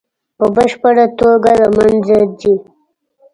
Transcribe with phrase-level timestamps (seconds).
[0.37, 2.53] په بشپړه توګه له منځه ځي.